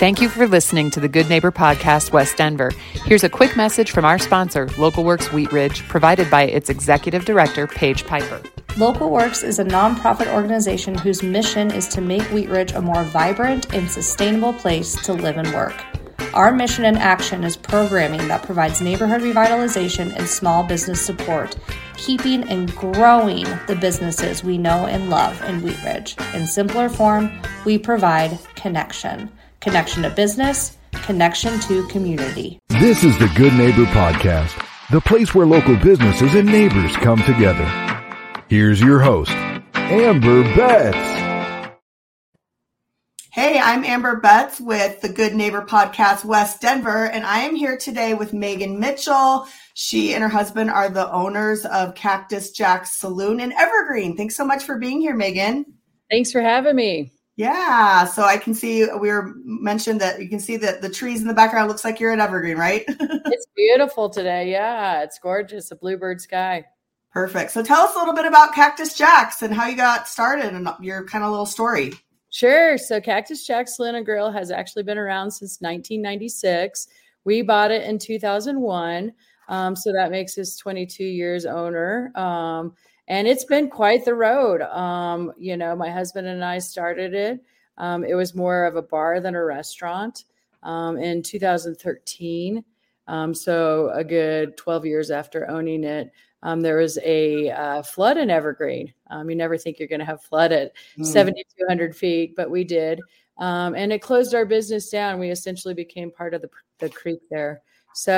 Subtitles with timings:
[0.00, 2.70] Thank you for listening to the Good Neighbor Podcast, West Denver.
[3.04, 7.66] Here's a quick message from our sponsor, Localworks Wheat Ridge, provided by its executive director,
[7.66, 8.38] Paige Piper.
[8.78, 13.74] Localworks is a nonprofit organization whose mission is to make Wheat Ridge a more vibrant
[13.74, 15.74] and sustainable place to live and work.
[16.32, 21.58] Our mission and action is programming that provides neighborhood revitalization and small business support,
[21.98, 26.16] keeping and growing the businesses we know and love in Wheat Ridge.
[26.32, 27.30] In simpler form,
[27.66, 29.30] we provide connection
[29.60, 32.58] connection to business, connection to community.
[32.68, 34.58] This is the Good Neighbor Podcast,
[34.90, 37.66] the place where local businesses and neighbors come together.
[38.48, 39.32] Here's your host,
[39.74, 41.20] Amber Betts.
[43.32, 47.76] Hey, I'm Amber Betts with the Good Neighbor Podcast West Denver, and I am here
[47.76, 49.46] today with Megan Mitchell.
[49.74, 54.16] She and her husband are the owners of Cactus Jack's Saloon in Evergreen.
[54.16, 55.64] Thanks so much for being here, Megan.
[56.10, 57.12] Thanks for having me.
[57.40, 61.22] Yeah, so I can see we were mentioned that you can see that the trees
[61.22, 62.84] in the background looks like you're at Evergreen, right?
[62.86, 64.50] it's beautiful today.
[64.50, 65.70] Yeah, it's gorgeous.
[65.70, 66.66] A bluebird sky.
[67.10, 67.52] Perfect.
[67.52, 70.68] So tell us a little bit about Cactus Jacks and how you got started and
[70.82, 71.94] your kind of little story.
[72.28, 72.76] Sure.
[72.76, 76.88] So Cactus Jack's and Grill has actually been around since 1996.
[77.24, 79.12] We bought it in 2001.
[79.50, 82.16] Um, so that makes us 22 years owner.
[82.16, 82.74] Um,
[83.08, 84.62] and it's been quite the road.
[84.62, 87.40] Um, you know, my husband and I started it.
[87.76, 90.24] Um, it was more of a bar than a restaurant
[90.62, 92.64] um, in 2013.
[93.08, 96.12] Um, so a good 12 years after owning it,
[96.44, 98.94] um, there was a uh, flood in Evergreen.
[99.10, 101.04] Um, you never think you're going to have flood at mm.
[101.04, 103.00] 7,200 feet, but we did.
[103.40, 105.18] and it closed our business down.
[105.18, 107.62] We essentially became part of the, the creek there.
[107.94, 108.12] So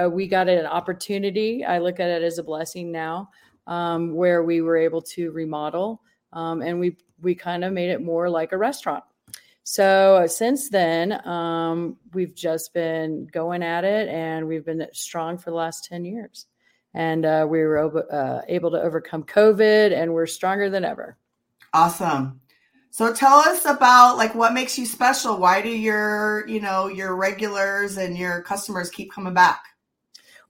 [0.00, 1.64] uh, we got an opportunity.
[1.64, 3.30] I look at it as a blessing now
[3.66, 8.00] um, where we were able to remodel um, and we we kind of made it
[8.00, 9.04] more like a restaurant.
[9.64, 15.50] So since then, um, we've just been going at it, and we've been strong for
[15.50, 16.46] the last ten years.
[16.94, 21.18] And uh, we were uh, able to overcome COVID, and we're stronger than ever.
[21.74, 22.40] Awesome.
[22.90, 25.38] So tell us about like what makes you special.
[25.38, 29.62] Why do your you know your regulars and your customers keep coming back?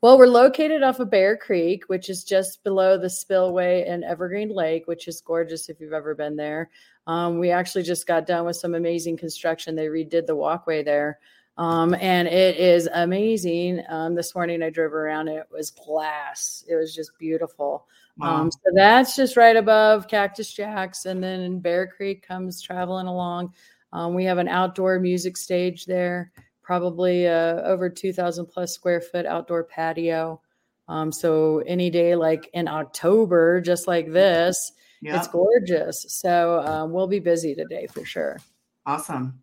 [0.00, 4.48] Well, we're located off of Bear Creek, which is just below the spillway in Evergreen
[4.48, 6.70] Lake, which is gorgeous if you've ever been there.
[7.08, 9.74] Um, we actually just got done with some amazing construction.
[9.74, 11.18] They redid the walkway there.
[11.56, 13.82] Um, and it is amazing.
[13.88, 16.64] Um, this morning I drove around, it was glass.
[16.68, 17.88] It was just beautiful.
[18.18, 18.42] Wow.
[18.42, 21.06] Um, so that's just right above Cactus Jacks.
[21.06, 23.54] And then Bear Creek comes traveling along.
[23.92, 26.32] Um, we have an outdoor music stage there
[26.68, 30.38] probably uh, over 2000 plus square foot outdoor patio.
[30.86, 35.16] Um, so any day like in October, just like this, yep.
[35.16, 36.04] it's gorgeous.
[36.10, 38.38] So uh, we'll be busy today for sure.
[38.84, 39.42] Awesome.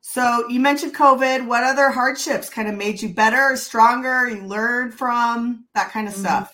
[0.00, 1.46] So you mentioned COVID.
[1.46, 4.30] What other hardships kind of made you better, stronger?
[4.30, 6.22] You learned from that kind of mm-hmm.
[6.22, 6.53] stuff.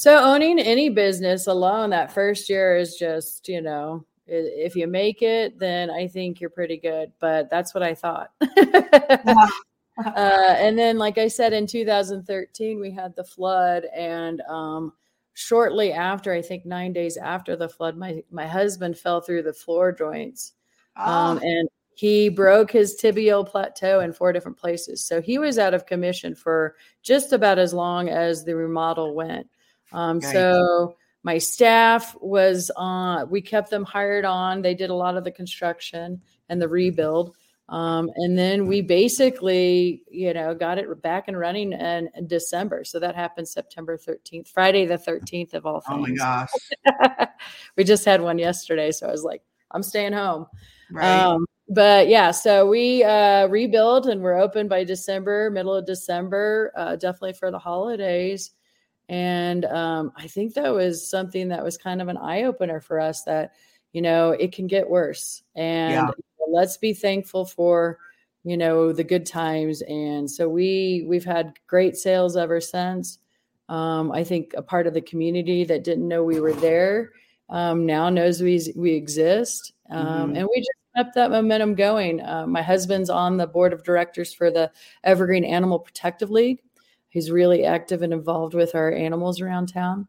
[0.00, 5.20] So owning any business alone that first year is just, you know, if you make
[5.20, 7.12] it, then I think you're pretty good.
[7.20, 8.30] But that's what I thought.
[8.40, 9.46] uh,
[10.06, 13.84] and then, like I said, in 2013, we had the flood.
[13.94, 14.94] And um,
[15.34, 19.52] shortly after, I think nine days after the flood, my, my husband fell through the
[19.52, 20.54] floor joints.
[20.96, 21.40] Um, oh.
[21.42, 25.04] and he broke his tibial plateau in four different places.
[25.04, 29.46] So he was out of commission for just about as long as the remodel went.
[29.92, 34.62] Um, so my staff was on we kept them hired on.
[34.62, 37.34] They did a lot of the construction and the rebuild.
[37.68, 42.82] Um, and then we basically you know got it back and running in, in, december.
[42.84, 47.28] So that happened september 13th friday the 13th of all things oh my gosh.
[47.76, 50.46] We just had one yesterday so i was like i'm staying home.
[50.90, 51.20] Right.
[51.20, 56.72] Um, but yeah so we uh, rebuilt and we're open by december middle of december
[56.76, 58.50] uh, definitely for the holidays
[59.10, 63.00] and um, I think that was something that was kind of an eye opener for
[63.00, 63.54] us that,
[63.92, 65.42] you know, it can get worse.
[65.56, 66.10] And yeah.
[66.48, 67.98] let's be thankful for,
[68.44, 69.82] you know, the good times.
[69.82, 73.18] And so we we've had great sales ever since.
[73.68, 77.10] Um, I think a part of the community that didn't know we were there
[77.48, 80.36] um, now knows we we exist, um, mm-hmm.
[80.36, 82.20] and we just kept that momentum going.
[82.20, 84.70] Uh, my husband's on the board of directors for the
[85.02, 86.62] Evergreen Animal Protective League,
[87.10, 90.08] He's really active and involved with our animals around town.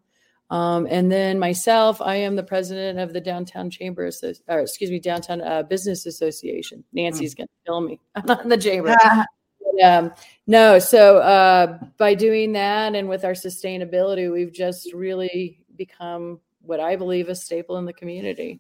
[0.52, 4.10] Um, and then myself, I am the president of the Downtown Chamber,
[4.48, 6.84] or excuse me, Downtown uh, Business Association.
[6.94, 7.38] Nancy's mm.
[7.38, 8.00] going to kill me.
[8.16, 8.96] I'm not in the chamber.
[9.84, 10.12] um,
[10.48, 16.80] no, so uh, by doing that and with our sustainability, we've just really become what
[16.80, 18.60] I believe a staple in the community.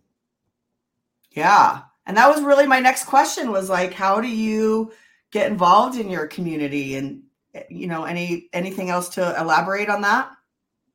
[1.31, 4.91] Yeah, And that was really my next question was like, how do you
[5.31, 7.23] get involved in your community and
[7.69, 10.31] you know any anything else to elaborate on that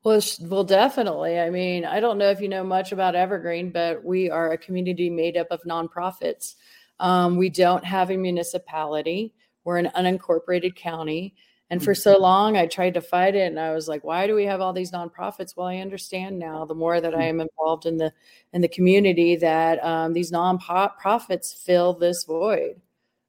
[0.06, 1.40] well, well, definitely.
[1.40, 4.56] I mean, I don't know if you know much about Evergreen, but we are a
[4.56, 6.54] community made up of nonprofits.
[7.00, 9.34] Um, we don't have a municipality.
[9.64, 11.34] We're an unincorporated county.
[11.70, 12.22] And for so mm-hmm.
[12.22, 14.72] long, I tried to fight it, and I was like, "Why do we have all
[14.72, 16.64] these nonprofits?" Well, I understand now.
[16.64, 18.12] The more that I am involved in the
[18.52, 22.80] in the community, that um, these nonprofits fill this void.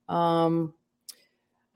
[0.08, 0.76] Um,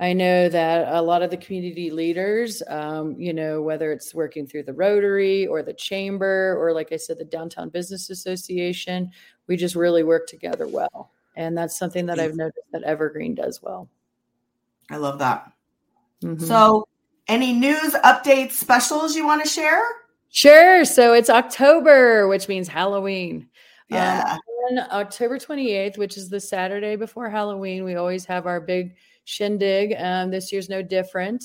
[0.02, 4.48] I know that a lot of the community leaders, um, you know, whether it's working
[4.48, 9.12] through the Rotary or the Chamber or, like I said, the Downtown Business Association,
[9.46, 11.12] we just really work together well.
[11.36, 13.90] And that's something that I've noticed that Evergreen does well.
[14.90, 15.52] I love that.
[16.24, 16.46] Mm-hmm.
[16.46, 16.88] So,
[17.28, 19.84] any news, updates, specials you want to share?
[20.30, 20.84] Sure.
[20.84, 23.48] So, it's October, which means Halloween.
[23.92, 24.34] Um, yeah.
[24.34, 24.40] Um,
[24.72, 28.96] on October 28th, which is the Saturday before Halloween, we always have our big
[29.32, 29.96] shindig.
[29.98, 31.44] Um, this year's no different.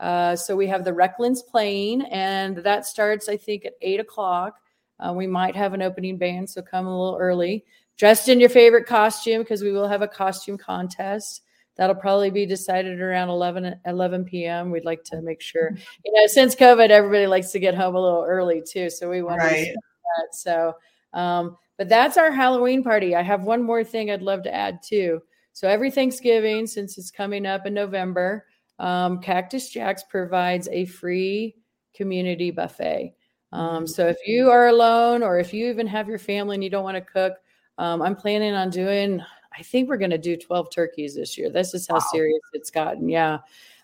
[0.00, 4.58] Uh, so we have the Recklands playing, and that starts, I think, at eight o'clock.
[4.98, 7.64] Uh, we might have an opening band, so come a little early.
[7.96, 11.42] Dressed in your favorite costume because we will have a costume contest.
[11.76, 14.70] That'll probably be decided around 11, 11 p.m.
[14.70, 18.00] We'd like to make sure, you know, since COVID, everybody likes to get home a
[18.00, 18.90] little early too.
[18.90, 19.66] So we want right.
[19.66, 20.34] to that.
[20.34, 20.74] So,
[21.12, 23.16] um, but that's our Halloween party.
[23.16, 25.20] I have one more thing I'd love to add too.
[25.54, 28.44] So every Thanksgiving, since it's coming up in November,
[28.80, 31.54] um, Cactus Jacks provides a free
[31.94, 33.14] community buffet.
[33.52, 36.70] Um, so if you are alone or if you even have your family and you
[36.70, 37.34] don't want to cook,
[37.78, 39.22] um, I'm planning on doing,
[39.56, 41.50] I think we're going to do 12 turkeys this year.
[41.50, 42.06] This is how wow.
[42.10, 43.08] serious it's gotten.
[43.08, 43.38] Yeah.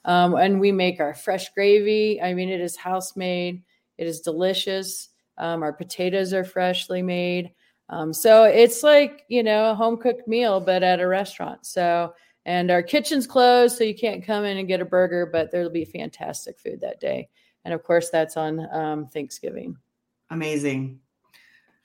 [0.04, 2.20] Um, and we make our fresh gravy.
[2.20, 3.62] I mean, it is house made,
[3.96, 5.10] it is delicious.
[5.38, 7.52] Um, our potatoes are freshly made.
[7.90, 11.66] Um, so it's like, you know, a home cooked meal, but at a restaurant.
[11.66, 12.14] So,
[12.46, 15.70] and our kitchen's closed, so you can't come in and get a burger, but there'll
[15.70, 17.28] be fantastic food that day.
[17.64, 19.76] And of course, that's on um, Thanksgiving.
[20.30, 21.00] Amazing.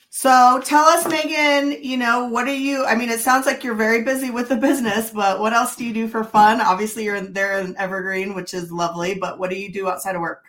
[0.10, 2.86] So tell us, Megan, you know, what are you?
[2.86, 5.84] I mean, it sounds like you're very busy with the business, but what else do
[5.84, 6.62] you do for fun?
[6.62, 10.16] Obviously, you're in, there in Evergreen, which is lovely, but what do you do outside
[10.16, 10.46] of work?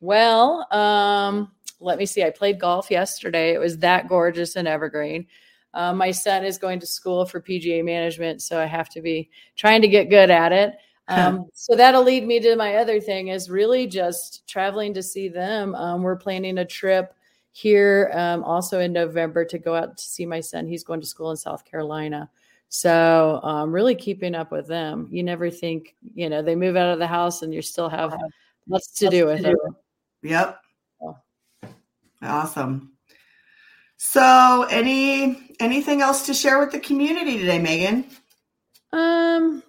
[0.00, 1.52] Well, um,
[1.84, 2.22] let me see.
[2.22, 3.52] I played golf yesterday.
[3.52, 5.26] It was that gorgeous in Evergreen.
[5.72, 9.30] Uh, my son is going to school for PGA management, so I have to be
[9.56, 10.74] trying to get good at it.
[11.08, 15.28] Um, so that'll lead me to my other thing is really just traveling to see
[15.28, 15.74] them.
[15.74, 17.14] Um, we're planning a trip
[17.52, 20.66] here um, also in November to go out to see my son.
[20.66, 22.30] He's going to school in South Carolina.
[22.68, 25.08] So um, really keeping up with them.
[25.10, 28.16] You never think, you know, they move out of the house and you still have
[28.68, 29.54] lots to do with them.
[30.22, 30.58] Yep.
[32.24, 32.92] Awesome.
[33.96, 38.04] So, any anything else to share with the community today, Megan?
[38.92, 39.62] Um,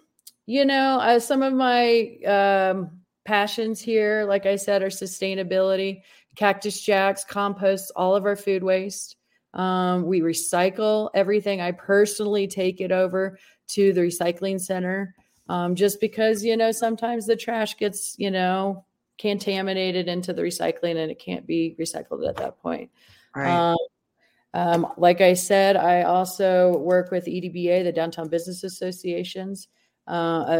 [0.45, 6.01] you know, uh, some of my um, passions here, like I said, are sustainability.
[6.35, 9.15] Cactus Jacks composts all of our food waste.
[9.53, 11.61] Um, we recycle everything.
[11.61, 15.15] I personally take it over to the recycling center
[15.47, 18.85] um, just because, you know, sometimes the trash gets, you know,
[19.17, 22.89] contaminated into the recycling and it can't be recycled at that point.
[23.35, 23.71] Right.
[23.71, 23.77] Um,
[24.53, 29.67] um, like I said, I also work with EDBA, the Downtown Business Associations.
[30.07, 30.11] Uh,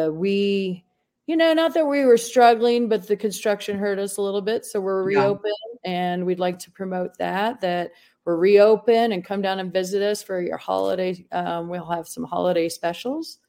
[0.08, 0.84] uh, we,
[1.28, 4.66] you know, not that we were struggling, but the construction hurt us a little bit.
[4.66, 5.54] So we're reopened
[5.86, 5.92] yeah.
[5.92, 7.92] and we'd like to promote that, that
[8.26, 11.26] we're reopen and come down and visit us for your holiday.
[11.32, 13.40] Um, we'll have some holiday specials.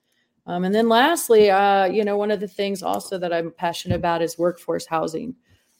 [0.47, 3.97] Um, and then lastly, uh, you know, one of the things also that I'm passionate
[3.97, 5.35] about is workforce housing.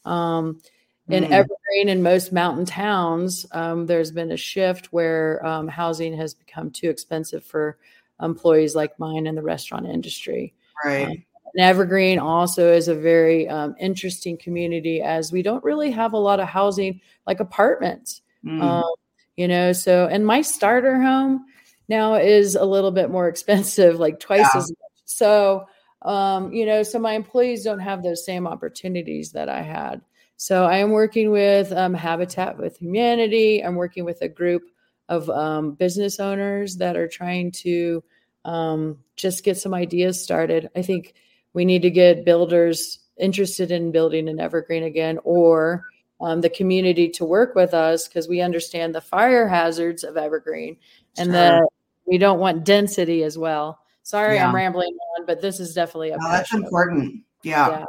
[0.05, 0.61] Um,
[1.09, 1.31] in mm.
[1.31, 6.71] Evergreen and most mountain towns, um, there's been a shift where um, housing has become
[6.71, 7.79] too expensive for
[8.21, 10.53] employees like mine in the restaurant industry.
[10.85, 11.07] Right.
[11.07, 16.13] Um, and Evergreen also is a very um, interesting community as we don't really have
[16.13, 18.23] a lot of housing like apartments.
[18.45, 18.85] Mm.
[19.37, 21.47] you know, so and my starter home
[21.89, 24.61] now is a little bit more expensive, like twice yeah.
[24.61, 24.91] as much.
[25.05, 25.67] So,
[26.03, 30.01] um, you know, so my employees don't have those same opportunities that I had.
[30.37, 33.65] So I am working with um, Habitat with Humanity.
[33.65, 34.63] I'm working with a group
[35.09, 38.03] of um, business owners that are trying to
[38.45, 40.69] um, just get some ideas started.
[40.77, 41.15] I think
[41.53, 45.85] we need to get builders interested in building an evergreen again, or
[46.21, 50.77] um, the community to work with us because we understand the fire hazards of evergreen
[51.19, 51.33] and sure.
[51.33, 51.69] that
[52.07, 53.81] we don't want density as well.
[54.03, 54.49] Sorry, yeah.
[54.49, 56.19] I'm rambling on, but this is definitely a.
[56.19, 57.25] No, that's important.
[57.43, 57.71] Yeah.
[57.71, 57.85] yeah.